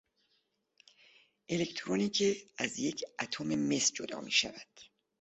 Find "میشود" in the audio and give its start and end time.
4.21-4.69